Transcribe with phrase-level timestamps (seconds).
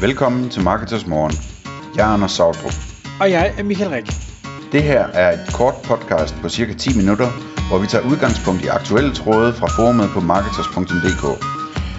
[0.00, 1.34] Velkommen til Marketers Morgen.
[1.96, 2.76] Jeg er Anders Sautrup.
[3.20, 4.08] Og jeg er Michael Rik.
[4.72, 7.28] Det her er et kort podcast på cirka 10 minutter,
[7.68, 11.24] hvor vi tager udgangspunkt i aktuelle tråde fra forumet på marketers.dk.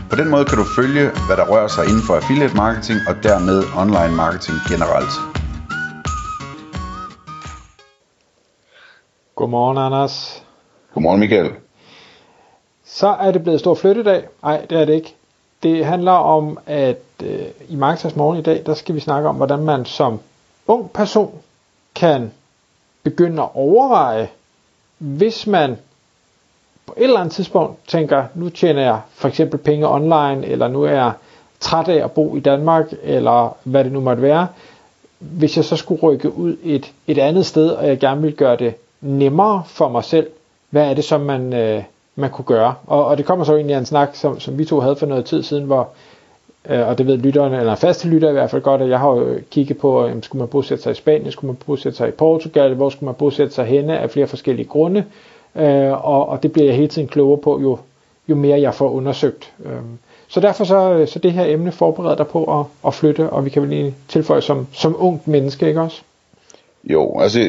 [0.09, 3.15] På den måde kan du følge, hvad der rører sig inden for affiliate marketing og
[3.27, 5.13] dermed online marketing generelt.
[9.39, 10.15] Godmorgen, Anders.
[10.93, 11.49] Godmorgen Michael.
[12.99, 14.21] Så er det blevet stor flyttedag.
[14.43, 15.18] Nej, det er det ikke.
[15.63, 19.35] Det handler om, at øh, i Marketers Morgen i dag, der skal vi snakke om,
[19.35, 20.19] hvordan man som
[20.67, 21.31] ung person
[21.95, 22.31] kan
[23.03, 24.29] begynde at overveje,
[24.97, 25.77] hvis man
[26.85, 30.83] på et eller andet tidspunkt tænker, nu tjener jeg for eksempel penge online, eller nu
[30.83, 31.11] er jeg
[31.59, 34.47] træt af at bo i Danmark, eller hvad det nu måtte være,
[35.19, 38.55] hvis jeg så skulle rykke ud et, et andet sted, og jeg gerne vil gøre
[38.55, 40.27] det nemmere for mig selv,
[40.69, 41.83] hvad er det så, man, øh,
[42.19, 42.73] man kunne gøre?
[42.87, 45.05] Og, og det kommer så egentlig af en snak, som, som vi to havde for
[45.05, 45.89] noget tid siden, hvor,
[46.69, 49.09] øh, og det ved lytterne, eller faste lytter i hvert fald godt, at jeg har
[49.09, 52.11] jo kigget på, øh, skulle man bosætte sig i Spanien, skulle man bosætte sig i
[52.11, 55.03] Portugal, hvor skulle man bosætte sig henne af flere forskellige grunde,
[55.55, 57.77] øh, og, og det bliver jeg hele tiden klogere på, jo,
[58.29, 59.53] jo mere jeg får undersøgt.
[59.65, 59.71] Øh,
[60.27, 63.45] så derfor så, øh, så det her emne forbereder dig på at, at flytte, og
[63.45, 66.01] vi kan vel lige tilføje som, som ungt menneske, ikke også?
[66.83, 67.39] Jo, altså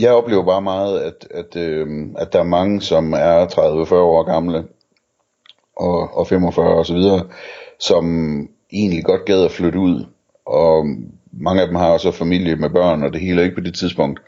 [0.00, 4.22] jeg oplever bare meget, at, at, øh, at der er mange, som er 30-40 år
[4.22, 4.64] gamle,
[5.76, 7.26] og, og 45 og så videre,
[7.80, 8.04] som
[8.72, 10.04] egentlig godt gad at flytte ud,
[10.46, 10.86] og
[11.32, 13.74] mange af dem har også familie med børn, og det hele er ikke på det
[13.74, 14.20] tidspunkt.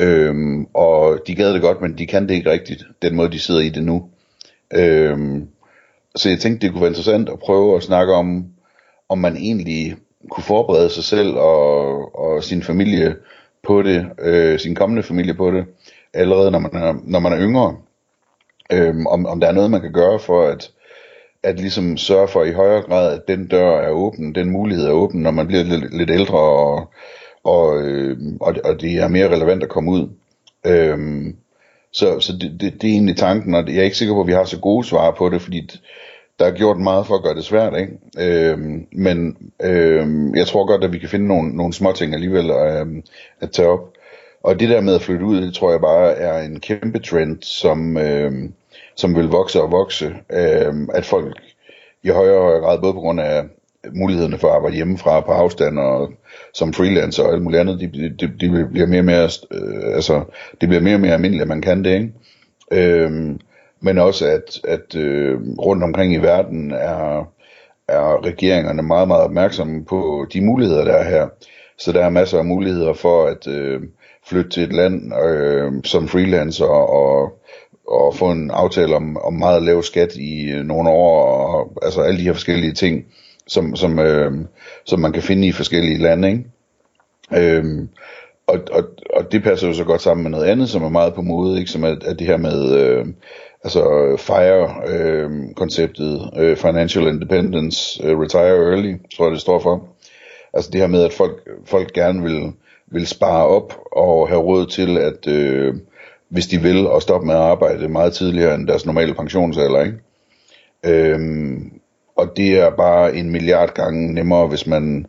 [0.00, 3.38] Øhm, og de gad det godt, men de kan det ikke rigtigt, den måde de
[3.38, 4.08] sidder i det nu.
[4.74, 5.48] Øhm,
[6.16, 8.44] så jeg tænkte, det kunne være interessant at prøve at snakke om,
[9.08, 9.96] om man egentlig
[10.30, 13.16] kunne forberede sig selv og, og sin familie
[13.68, 15.64] på det, øh, sin kommende familie på det,
[16.14, 17.76] allerede når man er, når man er yngre.
[18.72, 20.70] Øhm, om, om der er noget, man kan gøre for at,
[21.42, 24.92] at ligesom sørge for i højere grad, at den dør er åben, den mulighed er
[24.92, 26.92] åben, når man bliver lidt, lidt ældre, og,
[27.44, 30.08] og, øh, og, og det er mere relevant at komme ud.
[30.66, 31.36] Øhm,
[31.92, 34.26] så så det, det, det er egentlig tanken, og jeg er ikke sikker på, at
[34.26, 35.70] vi har så gode svar på det, fordi
[36.38, 37.92] der er gjort meget for at gøre det svært, ikke?
[38.18, 42.50] Øhm, men øhm, jeg tror godt, at vi kan finde nogle, nogle små ting alligevel
[42.50, 43.02] at, øhm,
[43.40, 43.92] at tage op.
[44.42, 47.42] Og det der med at flytte ud, det tror jeg bare er en kæmpe trend,
[47.42, 48.52] som, øhm,
[48.96, 50.14] som vil vokse og vokse.
[50.32, 51.36] Øhm, at folk
[52.02, 53.44] i højere og højere grad, både på grund af
[53.92, 56.12] mulighederne for at arbejde hjemmefra på afstand og
[56.54, 60.24] som freelancer og alt muligt andet, det de, de bliver mere og mere, øh, altså,
[60.60, 62.12] det bliver mere og mere almindeligt, at man kan det, ikke?
[62.72, 63.40] Øhm,
[63.80, 67.32] men også at, at øh, rundt omkring i verden er,
[67.88, 71.28] er regeringerne meget, meget opmærksomme på de muligheder, der er her.
[71.78, 73.80] Så der er masser af muligheder for at øh,
[74.28, 77.32] flytte til et land øh, som freelancer og,
[77.88, 82.00] og få en aftale om, om meget lav skat i øh, nogle år, og altså
[82.00, 83.04] alle de her forskellige ting,
[83.46, 84.32] som, som, øh,
[84.84, 86.28] som man kan finde i forskellige lande.
[86.28, 86.44] Ikke?
[87.36, 87.88] Øhm,
[88.46, 88.84] og, og,
[89.14, 91.58] og det passer jo så godt sammen med noget andet, som er meget på mode,
[91.58, 91.70] ikke?
[91.70, 93.06] som er, er det her med øh,
[93.64, 93.82] altså
[94.18, 99.88] FIRE-konceptet, øh, øh, øh, Financial Independence, øh, Retire Early, tror jeg det står for.
[100.54, 102.52] Altså det her med, at folk, folk gerne vil,
[102.86, 105.74] vil spare op og have råd til, at øh,
[106.28, 109.84] hvis de vil, at stoppe med at arbejde meget tidligere end deres normale pensionsalder.
[109.84, 109.98] Ikke?
[110.84, 111.72] Øhm,
[112.16, 115.06] og det er bare en milliard gange nemmere, hvis man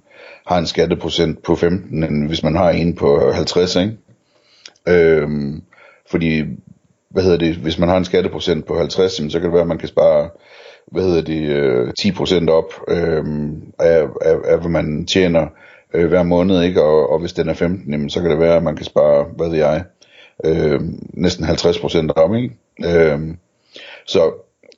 [0.48, 3.98] har en skatteprocent på 15, end hvis man har en på 50, ikke?
[4.88, 5.62] Øhm,
[6.12, 6.44] fordi,
[7.10, 9.68] hvad hedder det, hvis man har en skatteprocent på 50, så kan det være, at
[9.68, 10.30] man kan spare,
[10.92, 13.24] hvad hedder det, øh, 10% op øh,
[13.80, 15.48] af, af, af, hvad man tjener
[15.94, 16.84] øh, hver måned, ikke?
[16.84, 19.26] Og, og hvis den er 15, jamen, så kan det være, at man kan spare,
[19.36, 19.84] hvad ved jeg,
[20.46, 20.80] øh,
[21.14, 22.56] næsten 50% om, ikke?
[22.86, 23.20] Øh,
[24.06, 24.32] så,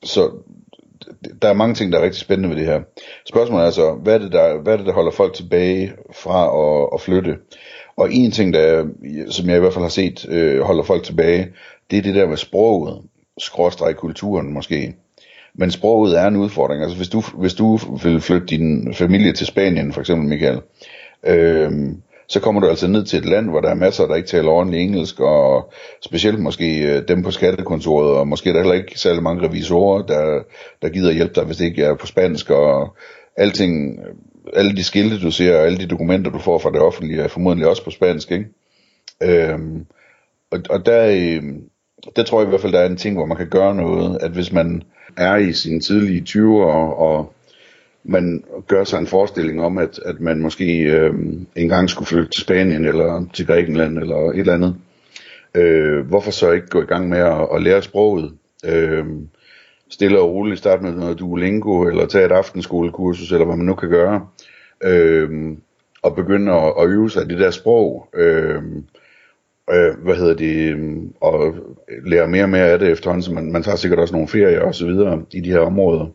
[0.03, 0.31] så
[1.41, 2.81] der er mange ting, der er rigtig spændende ved det her.
[3.25, 6.45] Spørgsmålet er altså, hvad er det, der, hvad er det, der holder folk tilbage fra
[6.61, 7.37] at, at flytte?
[7.97, 8.85] Og en ting, der,
[9.29, 11.47] som jeg i hvert fald har set, øh, holder folk tilbage,
[11.91, 13.01] det er det der med sproget,
[13.37, 14.95] skråstreg kulturen måske.
[15.53, 16.83] Men sproget er en udfordring.
[16.83, 20.61] Altså hvis du, hvis du vil flytte din familie til Spanien, for eksempel Michael,
[21.23, 21.71] øh,
[22.27, 24.49] så kommer du altså ned til et land, hvor der er masser, der ikke taler
[24.49, 28.99] ordentligt engelsk, og specielt måske øh, dem på skattekontoret, og måske er der heller ikke
[28.99, 30.43] særlig mange revisorer, der,
[30.81, 32.95] der gider hjælpe dig, hvis det ikke er på spansk, og
[33.37, 34.15] alting, øh,
[34.53, 37.27] alle de skilte, du ser, og alle de dokumenter, du får fra det offentlige, er
[37.27, 38.45] formodentlig også på spansk, ikke?
[39.23, 39.85] Øhm,
[40.51, 41.43] og, og der, øh,
[42.15, 44.17] der tror jeg i hvert fald, der er en ting, hvor man kan gøre noget,
[44.21, 44.83] at hvis man
[45.17, 47.33] er i sine tidlige 20'er, og, og
[48.03, 51.13] man gør sig en forestilling om, at, at man måske øh,
[51.55, 54.75] engang skulle flytte til Spanien eller til Grækenland eller et eller andet.
[55.55, 58.33] Øh, hvorfor så ikke gå i gang med at, at lære sproget?
[58.65, 59.05] Øh,
[59.89, 63.75] stille og roligt starte med noget Duolingo, eller tage et aftenskolekursus, eller hvad man nu
[63.75, 64.27] kan gøre,
[64.83, 65.57] øh,
[66.01, 68.63] og begynde at, at øve sig i det der sprog, øh,
[69.71, 71.55] øh, hvad hedder det, øhm, og
[72.05, 74.61] lære mere og mere af det efterhånden, så man, man tager sikkert også nogle ferier
[74.61, 76.07] og så videre i de her områder.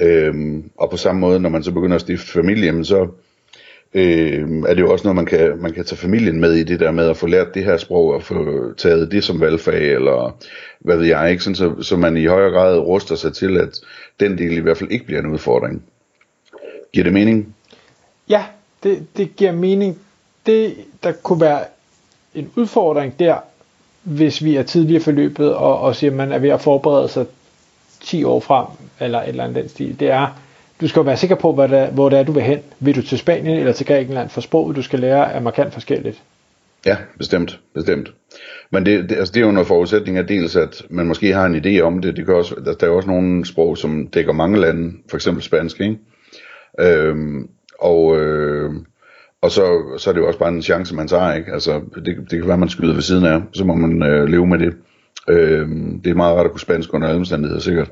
[0.00, 0.34] Øh,
[0.78, 3.08] og på samme måde, når man så begynder at stifte familie, så
[3.94, 6.80] øh, er det jo også noget, man kan, man kan tage familien med i det
[6.80, 10.36] der med at få lært det her sprog, og få taget det som valgfag, eller
[10.80, 11.42] hvad ved jeg, ikke?
[11.42, 13.80] Sådan, så, så man i højere grad ruster sig til, at
[14.20, 15.82] den del i hvert fald ikke bliver en udfordring.
[16.92, 17.54] Giver det mening?
[18.28, 18.44] Ja,
[18.82, 19.98] det, det giver mening.
[20.46, 21.60] Det, der kunne være
[22.38, 23.36] en udfordring der,
[24.02, 27.26] hvis vi er tidligere forløbet, og, og siger, at man er ved at forberede sig
[28.00, 28.66] 10 år frem,
[29.00, 30.40] eller et eller andet den stil, det er,
[30.80, 32.58] du skal være sikker på, hvad det er, hvor det er, du vil hen.
[32.80, 34.28] Vil du til Spanien eller til Grækenland?
[34.28, 36.22] For sproget, du skal lære, er markant forskelligt.
[36.86, 38.12] Ja, bestemt, bestemt.
[38.70, 41.46] Men det, det, altså det er jo under forudsætning af dels, at man måske har
[41.46, 42.16] en idé om det.
[42.16, 45.42] det kan også, der, der er også nogle sprog, som dækker mange lande, for eksempel
[45.42, 45.98] spansk, ikke?
[46.80, 47.48] Øhm,
[47.80, 48.72] og, øh,
[49.42, 51.52] og så, så er det jo også bare en chance, man tager, ikke?
[51.52, 54.46] Altså, det, det kan være, man skyder ved siden af, så må man øh, leve
[54.46, 54.76] med det.
[55.28, 55.68] Øh,
[56.04, 57.90] det er meget rart at kunne spansk under alle omstændigheder, sikkert.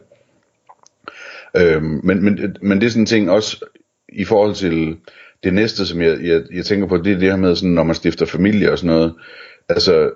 [1.56, 3.64] Øh, men, men, men det er sådan en ting også
[4.08, 4.96] i forhold til
[5.44, 7.82] det næste, som jeg, jeg, jeg tænker på, det er det her med, sådan, når
[7.82, 9.14] man stifter familie og sådan noget.
[9.68, 10.10] Altså,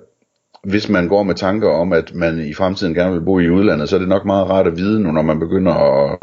[0.64, 3.88] hvis man går med tanker om, at man i fremtiden gerne vil bo i udlandet,
[3.88, 6.18] så er det nok meget rart at vide nu, når man begynder at,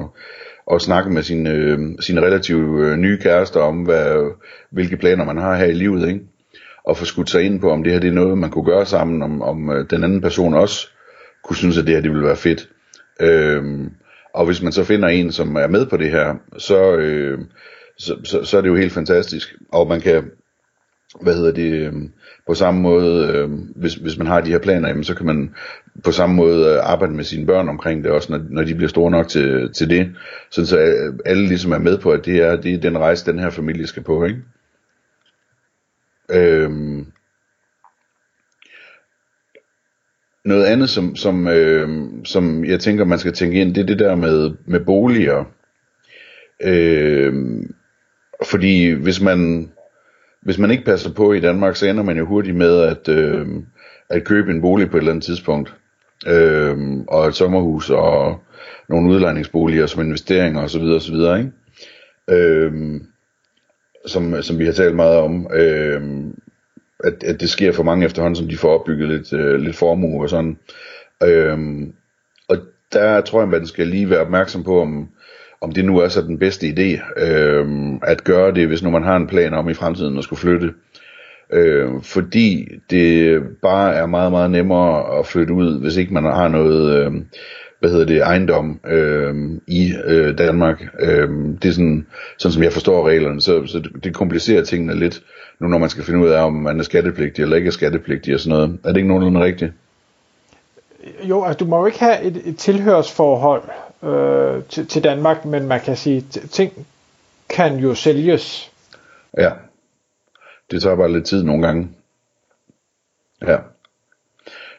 [0.68, 4.32] og snakke med sine, øh, sine relativt øh, nye kærester om, hvad,
[4.72, 6.22] hvilke planer man har her i livet, ikke?
[6.84, 8.86] Og få skudt sig ind på, om det her det er noget, man kunne gøre
[8.86, 10.88] sammen, om, om øh, den anden person også
[11.44, 12.70] kunne synes, at det her det ville være fedt.
[13.22, 13.64] Øh,
[14.34, 17.40] og hvis man så finder en, som er med på det her, så, øh,
[17.98, 19.56] så, så, så er det jo helt fantastisk.
[19.72, 20.24] Og man kan,
[21.22, 21.94] hvad hedder det, øh,
[22.48, 25.56] på samme måde, øh, hvis, hvis man har de her planer, jamen, så kan man
[26.04, 28.90] på samme måde øh, arbejde med sine børn omkring det, også når, når de bliver
[28.90, 30.16] store nok til, til det.
[30.50, 33.32] Sådan så øh, alle ligesom er med på, at det er, det er den rejse,
[33.32, 34.42] den her familie skal på, ikke?
[36.32, 37.06] Øhm,
[40.46, 41.90] noget andet, som, som, øh,
[42.24, 45.44] som jeg tænker, man skal tænke ind, det er det der med, med boliger.
[46.64, 47.34] Øh,
[48.46, 49.72] fordi hvis man,
[50.48, 53.48] hvis man ikke passer på i Danmark, så ender man jo hurtigt med at, øh,
[54.10, 55.74] at købe en bolig på et eller andet tidspunkt.
[56.28, 56.78] Øh,
[57.08, 58.40] og et sommerhus og
[58.90, 60.82] nogle udlejningsboliger som investeringer osv.
[60.82, 61.16] osv.
[61.16, 61.52] Ikke?
[62.30, 63.02] Øh,
[64.06, 65.48] som, som vi har talt meget om.
[65.54, 66.02] Øh,
[67.04, 70.24] at, at det sker for mange efterhånden, som de får opbygget lidt, øh, lidt formue
[70.24, 70.58] og sådan.
[71.24, 71.58] Øh,
[72.50, 72.58] og
[72.94, 75.10] der tror jeg, man skal lige være opmærksom på, om,
[75.62, 79.04] om det nu er så den bedste idé, øh, at gøre det, hvis nu man
[79.04, 80.74] har en plan om i fremtiden at skulle flytte.
[81.54, 86.48] Øh, fordi det bare er meget, meget nemmere at flytte ud, hvis ikke man har
[86.48, 87.12] noget, øh,
[87.80, 89.36] hvad hedder det, ejendom øh,
[89.68, 90.84] i øh, Danmark.
[91.00, 91.30] Øh,
[91.62, 92.06] det er sådan,
[92.38, 95.22] sådan, som jeg forstår reglerne, så, så det, det komplicerer tingene lidt
[95.60, 98.34] nu når man skal finde ud af, om man er skattepligtig eller ikke er skattepligtig
[98.34, 98.80] og sådan noget.
[98.84, 99.74] Er det ikke nogenlunde rigtigt?
[101.24, 103.64] Jo, altså du må jo ikke have et, et tilhørsforhold
[104.04, 106.22] øh, til, til Danmark, men man kan sige,
[106.52, 106.88] ting
[107.50, 108.72] kan jo sælges.
[109.38, 109.52] Ja,
[110.72, 111.90] det tager bare lidt tid nogle gange.
[113.42, 113.58] Ja.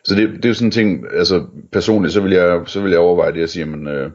[0.05, 2.91] Så det, det er jo sådan en ting, altså personligt, så vil jeg, så vil
[2.91, 4.11] jeg overveje det at sige, men øh,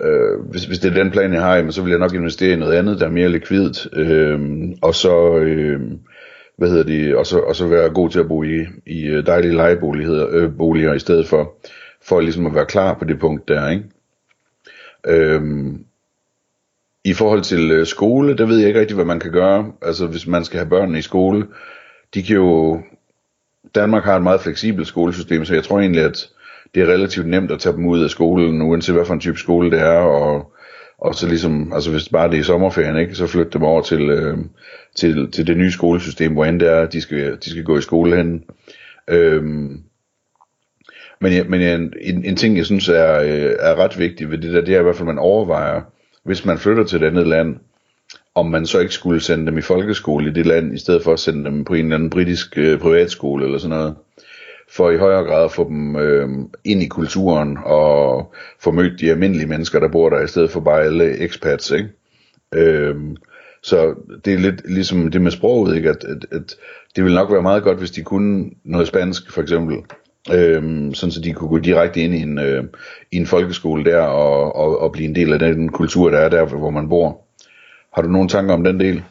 [0.00, 2.56] Øh, hvis, hvis det er den plan, jeg har, så vil jeg nok investere i
[2.56, 4.40] noget andet, der er mere likvidt, øh,
[4.82, 5.80] og så, øh,
[6.58, 9.26] hvad hedder det, og så, og så være god til at bo i, i øh,
[9.26, 11.54] dejlige lejeboliger øh, boliger, i stedet for,
[12.02, 13.84] for ligesom at være klar på det punkt der, ikke?
[15.06, 15.84] Øhm,
[17.04, 19.72] I forhold til øh, skole, der ved jeg ikke rigtig, hvad man kan gøre.
[19.82, 21.46] Altså, hvis man skal have børnene i skole,
[22.14, 22.80] de kan jo...
[23.74, 26.28] Danmark har et meget fleksibelt skolesystem, så jeg tror egentlig, at
[26.74, 29.38] det er relativt nemt at tage dem ud af skolen, uanset hvad for en type
[29.38, 30.52] skole det er, og,
[30.98, 33.82] og så ligesom, altså hvis bare det er i sommerferien, ikke, så flytte dem over
[33.82, 34.38] til, øh,
[34.94, 37.82] til, til det nye skolesystem, hvor end det er, de skal, de skal gå i
[37.82, 38.44] skole hen.
[39.08, 39.82] Øhm,
[41.20, 44.38] men jeg, men jeg, en, en ting, jeg synes er, øh, er ret vigtig ved
[44.38, 45.80] det der, det er i hvert fald, at man overvejer,
[46.24, 47.56] hvis man flytter til et andet land,
[48.34, 51.12] om man så ikke skulle sende dem i folkeskole i det land, i stedet for
[51.12, 53.94] at sende dem på en eller anden britisk øh, privatskole eller sådan noget
[54.68, 56.28] for i højere grad at få dem øh,
[56.64, 60.60] ind i kulturen og få mødt de almindelige mennesker, der bor der, i stedet for
[60.60, 61.88] bare alle expats, ikke?
[62.54, 62.96] Øh,
[63.62, 63.94] så
[64.24, 65.90] det er lidt ligesom det med sproget, ikke?
[65.90, 66.56] At, at, at
[66.96, 69.76] det ville nok være meget godt, hvis de kunne noget spansk, for eksempel.
[70.32, 72.64] Øhm, sådan så de kunne gå direkte ind i en, øh,
[73.12, 76.28] i en folkeskole der og, og, og blive en del af den kultur, der er
[76.28, 77.18] der, hvor man bor.
[77.92, 79.02] Har du nogle tanker om den del?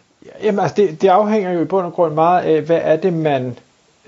[0.44, 3.14] Jamen altså, det, det afhænger jo i bund og grund meget af, hvad er det,
[3.14, 3.56] man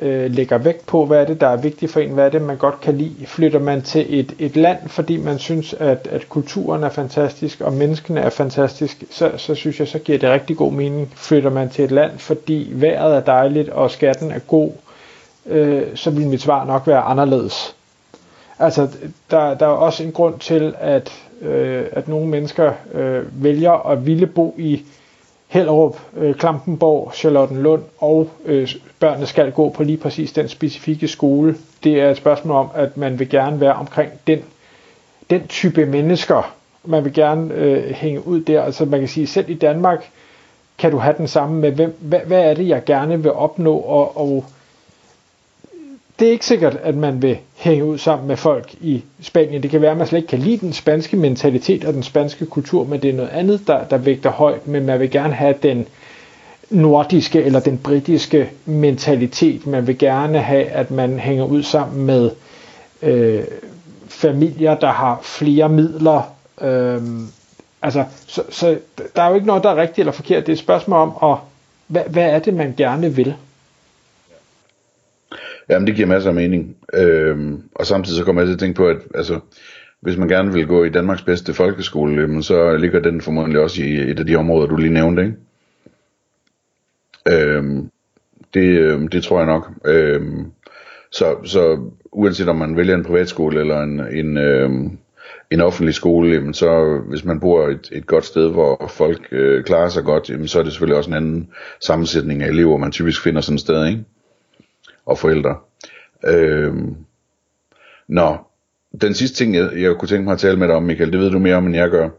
[0.02, 2.42] øh, lægger vægt på, hvad er det, der er vigtigt for en, hvad er det,
[2.42, 3.26] man godt kan lide.
[3.26, 7.74] Flytter man til et, et land, fordi man synes, at, at kulturen er fantastisk, og
[7.74, 11.12] menneskene er fantastisk, så, så synes jeg, så giver det rigtig god mening.
[11.16, 14.72] Flytter man til et land, fordi vejret er dejligt, og skatten er god,
[15.46, 17.76] øh, så ville mit svar nok være anderledes.
[18.60, 18.88] Altså,
[19.32, 21.12] der, der er også en grund til, at,
[21.42, 24.84] øh, at nogle mennesker øh, vælger at ville bo i
[25.48, 31.56] Hellerup, øh, Klampenborg, Charlottenlund, og øh, børnene skal gå på lige præcis den specifikke skole.
[31.84, 34.40] Det er et spørgsmål om, at man vil gerne være omkring den,
[35.30, 36.56] den type mennesker.
[36.84, 38.62] Man vil gerne øh, hænge ud der.
[38.64, 40.10] Altså man kan sige, selv i Danmark
[40.78, 43.78] kan du have den samme med, hvem, hvad, hvad er det, jeg gerne vil opnå,
[43.78, 44.46] og, og
[46.20, 49.64] det er ikke sikkert, at man vil hænge ud sammen med folk i Spanien.
[49.64, 52.46] Det kan være, at man slet ikke kan lide den spanske mentalitet og den spanske
[52.46, 54.68] kultur, men det er noget andet, der, der vægter højt.
[54.68, 55.88] Men man vil gerne have den
[56.70, 59.68] nordiske eller den britiske mentalitet.
[59.68, 62.32] Man vil gerne have, at man hænger ud sammen med
[63.02, 63.44] øh,
[64.08, 66.22] familier, der har flere midler.
[66.62, 67.02] Øh,
[67.82, 68.78] altså, så, så
[69.16, 70.46] der er jo ikke noget, der er rigtigt eller forkert.
[70.46, 71.38] Det er et spørgsmål om, at,
[71.88, 73.36] hvad, hvad er det, man gerne vil?
[75.70, 76.78] Jamen, det giver masser af mening.
[76.94, 79.40] Øhm, og samtidig så kommer jeg til at tænke på, at altså,
[80.02, 83.84] hvis man gerne vil gå i Danmarks bedste folkeskole, jamen, så ligger den formodentlig også
[83.84, 85.36] i et af de områder, du lige nævnte, ikke?
[87.32, 87.90] Øhm,
[88.54, 89.72] det, øhm, det tror jeg nok.
[89.86, 90.46] Øhm,
[91.12, 94.98] så, så uanset om man vælger en privatskole eller en, en, øhm,
[95.52, 99.64] en offentlig skole, jamen så hvis man bor et, et godt sted, hvor folk øh,
[99.64, 101.50] klarer sig godt, jamen så er det selvfølgelig også en anden
[101.82, 104.04] sammensætning af elever, man typisk finder sådan et sted, ikke?
[105.06, 105.58] Og forældre.
[106.28, 106.96] Øhm,
[108.08, 108.38] nå,
[109.02, 111.20] den sidste ting, jeg, jeg kunne tænke mig at tale med dig om, Michael, det
[111.20, 112.10] ved du mere om, end jeg gør,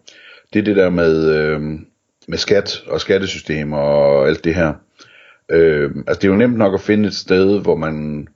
[0.53, 1.87] det er det der med, øhm,
[2.29, 4.73] med skat og skattesystem og alt det her.
[5.51, 8.29] Øhm, altså det er jo nemt nok at finde et sted, hvor man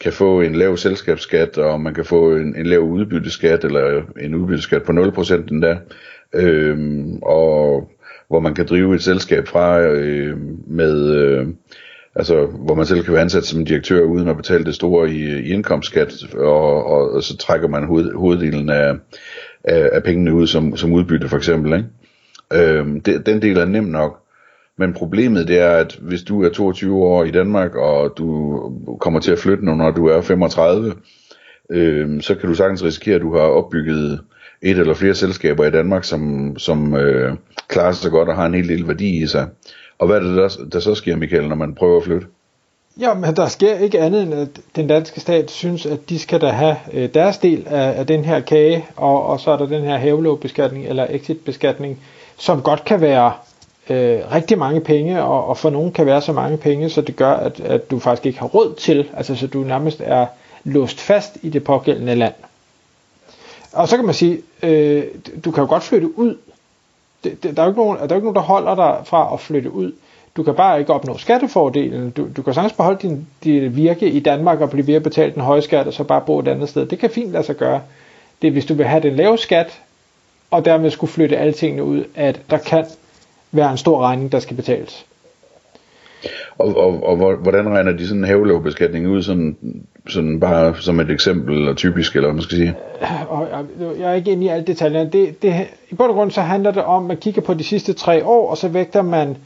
[0.00, 4.34] kan få en lav selskabsskat, og man kan få en, en lav udbytteskat, eller en
[4.34, 5.78] udbytteskat på 0% endda,
[6.32, 7.90] øhm, og
[8.28, 11.46] hvor man kan drive et selskab fra øh, med, øh,
[12.16, 15.24] altså hvor man selv kan være ansat som direktør uden at betale det store i,
[15.24, 18.94] i indkomstskat, og, og, og så trækker man hoved, hoveddelen af,
[19.64, 21.72] af, af pengene ud som, som udbytte for eksempel.
[21.72, 21.88] Ikke?
[22.52, 24.22] Øhm, det, den del er nem nok,
[24.78, 29.20] men problemet det er, at hvis du er 22 år i Danmark, og du kommer
[29.20, 30.94] til at flytte nu, når du er 35,
[31.70, 34.20] øhm, så kan du sagtens risikere, at du har opbygget
[34.62, 37.36] et eller flere selskaber i Danmark, som, som øh,
[37.68, 39.48] klarer sig godt og har en helt lille værdi i sig.
[40.00, 42.26] Og hvad er det, der, der så sker, Michael, når man prøver at flytte?
[43.00, 46.40] Ja, men der sker ikke andet end, at den danske stat synes, at de skal
[46.40, 49.66] da have øh, deres del af, af den her kage, og, og så er der
[49.66, 52.00] den her havelåbeskatning eller exitbeskatning,
[52.38, 53.32] som godt kan være
[53.90, 57.16] øh, rigtig mange penge, og, og for nogen kan være så mange penge, så det
[57.16, 60.26] gør, at, at du faktisk ikke har råd til, altså så du nærmest er
[60.64, 62.34] låst fast i det pågældende land.
[63.72, 65.04] Og så kan man sige, øh,
[65.44, 66.36] du kan jo godt flytte ud
[67.24, 69.00] det, det, der, er jo ikke nogen, der er jo ikke nogen, der holder dig
[69.04, 69.92] fra at flytte ud.
[70.36, 72.10] Du kan bare ikke opnå skattefordelen.
[72.10, 75.34] Du, du kan sagtens beholde din, din virke i Danmark og blive ved at betale
[75.34, 76.86] den høje skat, og så bare bo et andet sted.
[76.86, 77.80] Det kan fint lade sig gøre.
[78.42, 79.80] Det er, hvis du vil have den lave skat,
[80.50, 82.84] og dermed skulle flytte alle tingene ud, at der kan
[83.52, 85.06] være en stor regning, der skal betales.
[86.60, 89.56] Og, og, og hvordan regner de sådan en havelåbeskatning ud, sådan,
[90.08, 92.74] sådan bare som et eksempel, eller typisk, eller hvad man skal sige?
[93.28, 93.48] Og,
[93.98, 95.10] jeg er ikke inde i alle detaljerne.
[95.10, 97.64] Det, det, I bund og grund så handler det om, at man kigger på de
[97.64, 99.36] sidste tre år, og så vægter man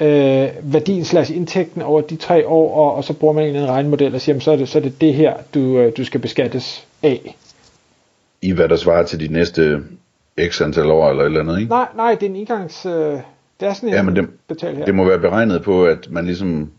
[0.00, 3.60] øh, værdien slags indtægten over de tre år, og, og så bruger man en eller
[3.60, 5.92] anden regnemodel og siger, jamen, så er det så er det, det her, du, øh,
[5.96, 7.36] du skal beskattes af.
[8.42, 9.80] I hvad der svarer til de næste
[10.48, 11.70] x antal år, eller et eller andet, ikke?
[11.70, 12.86] Nej, nej, det er en indgangs...
[12.86, 13.18] Øh,
[13.60, 14.84] det er sådan en ja, men det, betal her.
[14.84, 16.70] det må være beregnet på, at man ligesom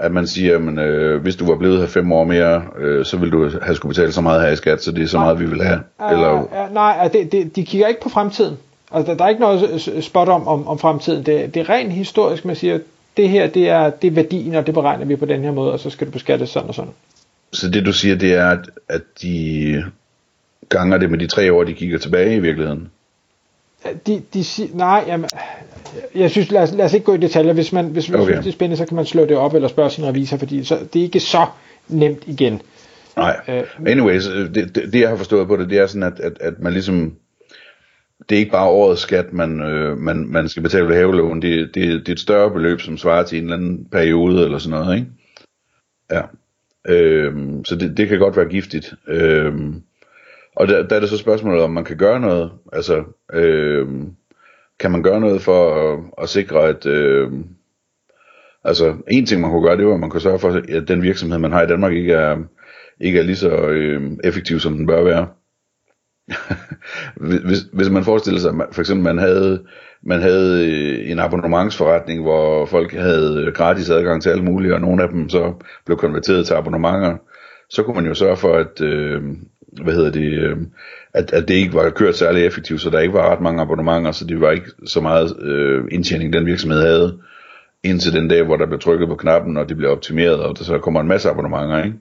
[0.00, 3.16] at man siger, at øh, hvis du var blevet her fem år mere, øh, så
[3.16, 5.24] ville du have skulle betale så meget her i skat, så det er så nej,
[5.24, 5.80] meget, vi vil have.
[5.98, 6.32] Uh, eller...
[6.32, 8.56] Uh, nej, det, det, de kigger ikke på fremtiden.
[8.92, 11.26] Altså, der, der er ikke noget spot om, om, om fremtiden.
[11.26, 12.78] Det, det er rent historisk, man siger,
[13.16, 15.72] det her, det er, det er værdien, og det beregner vi på den her måde,
[15.72, 16.92] og så skal du beskatte sådan og sådan.
[17.52, 19.84] Så det du siger, det er, at, at de
[20.68, 22.90] ganger det med de tre år, de kigger tilbage i virkeligheden?
[24.06, 25.28] De, de siger, nej, jamen,
[26.14, 27.52] jeg synes, lad os, lad os ikke gå i detaljer.
[27.52, 28.32] Hvis man hvis man okay.
[28.32, 30.64] synes, det er spændende, så kan man slå det op eller spørge sin revisor, fordi
[30.64, 31.46] så, det er ikke så
[31.88, 32.62] nemt igen.
[33.16, 36.02] Nej, uh, anyways, øh, det, det, det jeg har forstået på det, det er sådan,
[36.02, 37.14] at, at, at man ligesom,
[38.28, 41.74] det er ikke bare årets skat, man, øh, man, man skal betale ved havelån, det,
[41.74, 44.78] det, det er et større beløb, som svarer til en eller anden periode eller sådan
[44.78, 45.10] noget, ikke?
[46.10, 46.22] Ja.
[46.88, 48.94] Øhm, så det, det kan godt være giftigt.
[49.08, 49.82] Øhm,
[50.56, 52.52] og der, der er det så spørgsmålet, om man kan gøre noget.
[52.72, 53.88] Altså, øh,
[54.80, 57.32] kan man gøre noget for at, at sikre, at, øh,
[58.64, 61.02] Altså, en ting man kunne gøre, det var, at man kunne sørge for, at den
[61.02, 62.36] virksomhed, man har i Danmark, ikke er,
[63.00, 65.28] ikke er lige så øh, effektiv, som den bør være.
[67.48, 69.64] hvis, hvis man forestiller sig, for eksempel man havde,
[70.02, 74.80] man havde øh, en abonnementsforretning, hvor folk havde øh, gratis adgang til alle mulige, og
[74.80, 75.54] nogle af dem så
[75.86, 77.16] blev konverteret til abonnementer,
[77.70, 79.22] så kunne man jo sørge for, at, øh,
[79.72, 80.56] hvad hedder det, øh,
[81.14, 84.12] at, at det ikke var kørt særlig effektivt, så der ikke var ret mange abonnementer,
[84.12, 87.18] så det var ikke så meget øh, indtjening, den virksomhed havde,
[87.82, 90.64] indtil den dag, hvor der blev trykket på knappen, og det blev optimeret, og der
[90.64, 91.96] så kommer en masse abonnementer, ikke?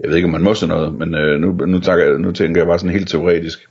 [0.00, 2.60] Jeg ved ikke, om man må sådan noget, men øh, nu, nu, tager, nu tænker
[2.60, 3.68] jeg bare sådan helt teoretisk.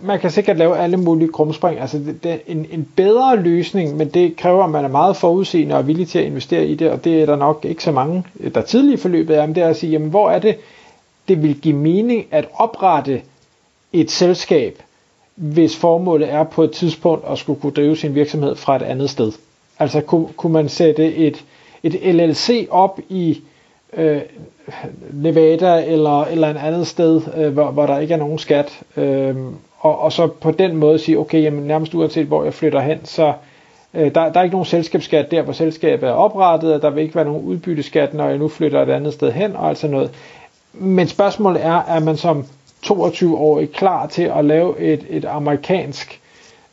[0.00, 1.80] Man kan sikkert lave alle mulige krumspring.
[1.80, 5.16] Altså det, det er en, en bedre løsning, men det kræver, at man er meget
[5.16, 7.92] forudseende og villig til at investere i det, og det er der nok ikke så
[7.92, 8.24] mange,
[8.54, 10.56] der tidligere i forløbet er, men det er at sige, jamen hvor er det,
[11.32, 13.22] det vil give mening at oprette
[13.92, 14.82] et selskab,
[15.34, 19.10] hvis formålet er på et tidspunkt at skulle kunne drive sin virksomhed fra et andet
[19.10, 19.32] sted.
[19.78, 21.44] Altså kunne, kunne man sætte et,
[21.82, 23.40] et LLC op i
[23.92, 24.20] øh,
[25.12, 29.36] Nevada eller, eller en andet sted, øh, hvor, hvor der ikke er nogen skat, øh,
[29.80, 33.04] og, og så på den måde sige, okay, jamen nærmest uanset hvor jeg flytter hen,
[33.04, 33.32] så
[33.94, 37.02] øh, der, der er ikke nogen selskabsskat der, hvor selskabet er oprettet, og der vil
[37.02, 40.10] ikke være nogen udbytteskat, når jeg nu flytter et andet sted hen, og altså noget.
[40.74, 42.44] Men spørgsmålet er, er man som
[42.86, 46.20] 22-årig klar til at lave et, et amerikansk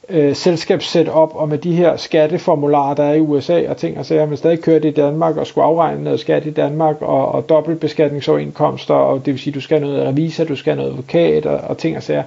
[0.09, 4.25] øh, selskabssetup, og med de her skatteformularer, der er i USA og ting og sager,
[4.25, 7.49] man stadig kører det i Danmark og skulle afregne noget skat i Danmark og, og
[7.49, 11.77] dobbeltbeskatningsoverenskomster, og det vil sige, du skal noget revisor, du skal noget advokat og, og
[11.77, 12.23] ting og sager.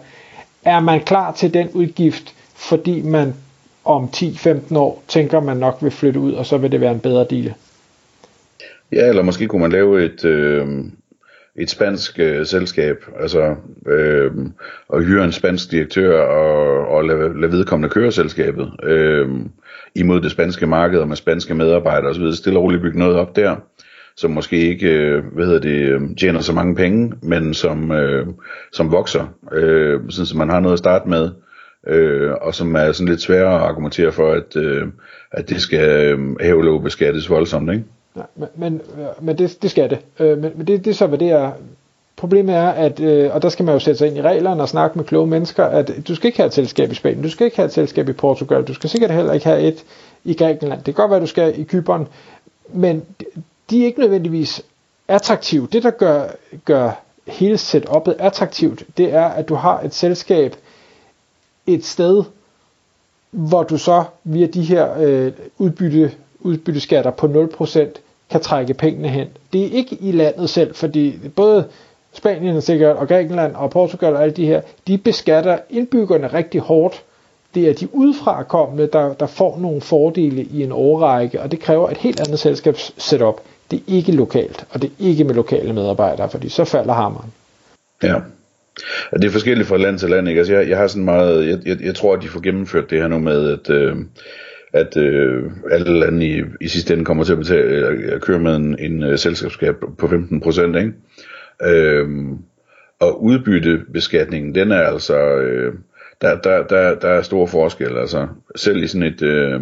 [0.65, 3.35] Er man klar til den udgift, fordi man
[3.85, 7.01] om 10-15 år tænker, man nok vil flytte ud, og så vil det være en
[7.01, 7.55] bedre deal?
[8.93, 10.69] Ja, eller måske kunne man lave et, øh,
[11.59, 13.57] et spansk øh, selskab, altså
[13.89, 14.31] øh,
[14.89, 19.29] og hyre en spansk direktør og, og lade, lade vedkommende køre selskabet øh,
[19.95, 22.33] imod det spanske marked og med spanske medarbejdere osv.
[22.33, 23.57] Stille og roligt bygge noget op der,
[24.17, 28.27] som måske ikke øh, hvad hedder det, øh, tjener så mange penge, men som, øh,
[28.73, 31.31] som vokser, øh, sådan så man har noget at starte med.
[31.87, 34.87] Øh, og som er sådan lidt sværere at argumentere for, at, øh,
[35.33, 37.85] at det skal øh, hævlov beskattes voldsomt, ikke?
[38.15, 39.99] Nej, men, men, øh, men det, det skal det.
[40.19, 41.53] Øh, men, men det, det er så, hvad det er.
[42.17, 44.69] Problemet er, at, øh, og der skal man jo sætte sig ind i reglerne og
[44.69, 47.45] snakke med kloge mennesker, at du skal ikke have et selskab i Spanien, du skal
[47.45, 49.85] ikke have et selskab i Portugal, du skal sikkert heller ikke have et
[50.25, 50.79] i Grækenland.
[50.79, 52.09] Det kan godt være, at du skal i Kyberen,
[52.69, 53.03] men
[53.71, 54.63] de er ikke nødvendigvis
[55.09, 55.69] attraktive.
[55.73, 56.25] Det, der gør,
[56.65, 60.57] gør hele setup'et attraktivt, det er, at du har et selskab
[61.67, 62.25] et sted,
[63.31, 66.13] hvor du så via de her øh, udbytte
[66.45, 67.27] udbytteskatter på
[67.61, 67.79] 0%
[68.31, 69.29] kan trække pengene hen.
[69.53, 71.65] Det er ikke i landet selv, fordi både
[72.13, 77.03] Spanien sikkert, og Grækenland og Portugal og alle de her, de beskatter indbyggerne rigtig hårdt.
[77.55, 81.91] Det er de udefrakommende, der, der får nogle fordele i en årrække, og det kræver
[81.91, 83.41] et helt andet selskabssetup.
[83.71, 87.33] Det er ikke lokalt, og det er ikke med lokale medarbejdere, fordi så falder hammeren.
[88.03, 88.15] Ja,
[89.13, 90.39] det er forskelligt fra land til land, ikke?
[90.39, 93.01] Altså jeg, jeg har sådan meget, jeg, jeg, jeg tror, at de får gennemført det
[93.01, 93.97] her nu med, at, øh,
[94.73, 98.57] at øh, alle lande i, i sidste ende kommer til at, betale, at køre med
[98.57, 100.93] en, en uh, selskabsskat på 15 procent, ikke?
[101.65, 102.39] Øhm,
[103.01, 105.75] og udbyttebeskatningen, den er altså, øh,
[106.21, 109.61] der, der, der, der er store forskel, altså selv i sådan et, øh,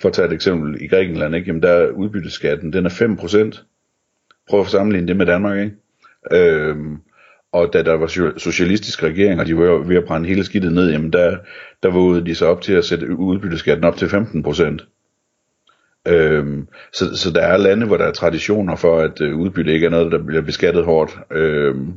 [0.00, 1.46] for at tage et eksempel i Grækenland, ikke?
[1.46, 3.64] Jamen der er udbytteskatten, den er 5 procent.
[4.48, 5.76] Prøv at sammenligne det med Danmark, ikke?
[6.32, 6.98] Øhm,
[7.52, 8.06] og da der var
[8.38, 11.36] socialistisk regering, og de var ved at brænde hele skidtet ned, jamen der,
[11.82, 14.86] der vågede de sig op til at sætte udbytteskatten op til 15 procent.
[16.08, 19.86] Øhm, så, så der er lande, hvor der er traditioner for, at øh, udbytte ikke
[19.86, 21.18] er noget, der bliver beskattet hårdt.
[21.30, 21.92] Øhm,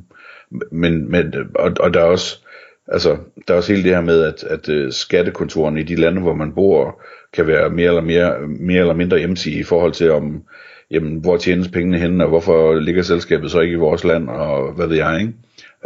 [0.71, 2.39] men, men, og, og der er også,
[2.87, 6.33] altså, der er også hele det her med, at, at uh, i de lande, hvor
[6.33, 7.01] man bor,
[7.33, 10.43] kan være mere eller, mere, mere eller mindre hjemsige i forhold til, om,
[10.93, 14.73] jamen, hvor tjenes pengene henne, og hvorfor ligger selskabet så ikke i vores land, og
[14.73, 15.33] hvad ved jeg, ikke?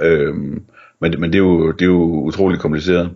[0.02, 0.64] Øhm,
[1.02, 3.10] men, men det, er jo, det er jo utroligt kompliceret.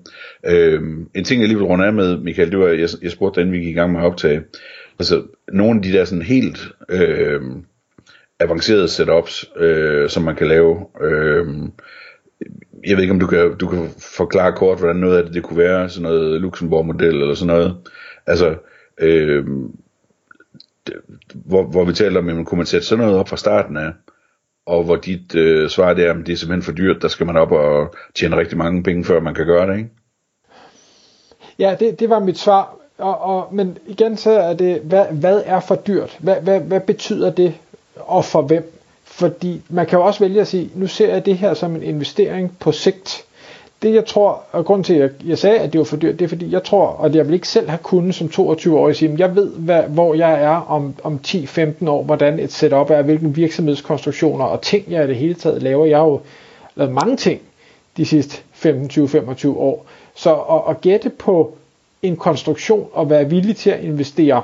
[0.46, 3.40] Øhm, en ting, jeg lige vil runde af med, Michael, det var, jeg, jeg spurgte
[3.40, 4.42] dig, inden vi gik i gang med at optage,
[5.00, 5.24] altså,
[5.54, 7.42] nogle af de der sådan helt øh,
[8.40, 11.48] avancerede setups, øh, som man kan lave, øh,
[12.88, 15.44] jeg ved ikke, om du kan, du kan forklare kort, hvordan noget af det, det
[15.44, 17.76] kunne være, sådan noget Luxembourg-model eller sådan noget.
[18.28, 18.56] Altså,
[19.02, 19.46] øh,
[21.52, 23.78] hvor, hvor vi taler om, at man kunne man sætte sådan noget op fra starten
[23.78, 23.92] af,
[24.66, 27.26] og hvor dit øh, svar det er, at det er simpelthen for dyrt, der skal
[27.26, 29.90] man op og tjene rigtig mange penge, før man kan gøre det, ikke?
[31.60, 35.44] Ja, det, det var mit svar, og, og, men igen så er det, hvad, hvad
[35.46, 36.18] er for dyrt?
[36.20, 37.54] Hvad, hvad, hvad betyder det,
[37.96, 38.78] og for hvem?
[39.04, 41.84] Fordi man kan jo også vælge at sige, nu ser jeg det her som en
[41.84, 43.26] investering på sigt
[43.82, 46.20] det jeg tror, og grund til, at jeg, jeg sagde, at det var for dyrt,
[46.20, 49.16] det er fordi, jeg tror, og jeg vil ikke selv have kunnet som 22-årig sige,
[49.18, 53.36] jeg ved, hvad, hvor jeg er om, om 10-15 år, hvordan et setup er, hvilke
[53.36, 55.86] virksomhedskonstruktioner og ting, jeg i det hele taget laver.
[55.86, 56.20] Jeg har jo
[56.76, 57.42] lavet mange ting
[57.98, 59.86] de sidste 15-20-25 år.
[60.16, 61.54] Så at, at gætte på
[62.02, 64.42] en konstruktion og være villig til at investere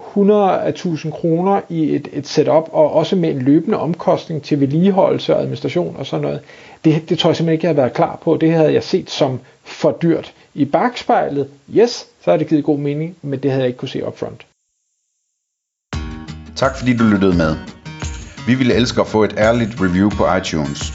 [0.00, 4.60] 100 af 1000 kroner i et, et setup, og også med en løbende omkostning til
[4.60, 6.40] vedligeholdelse og administration og sådan noget,
[6.84, 8.38] det, det tror jeg simpelthen ikke, jeg havde været klar på.
[8.40, 10.34] Det havde jeg set som for dyrt.
[10.54, 13.88] I bagspejlet, yes, så har det givet god mening, men det havde jeg ikke kunne
[13.88, 14.46] se upfront.
[16.56, 17.56] Tak fordi du lyttede med.
[18.46, 20.92] Vi ville elske at få et ærligt review på iTunes.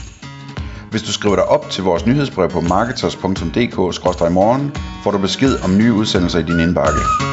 [0.90, 4.72] Hvis du skriver dig op til vores nyhedsbrev på marketers.dk-morgen,
[5.04, 7.31] får du besked om nye udsendelser i din indbakke.